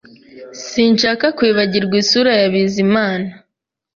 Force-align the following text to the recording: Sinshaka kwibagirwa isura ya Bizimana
Sinshaka 0.69 1.25
kwibagirwa 1.37 1.95
isura 2.03 2.31
ya 2.41 2.47
Bizimana 2.53 3.29